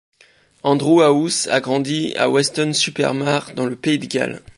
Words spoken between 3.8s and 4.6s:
de Galles.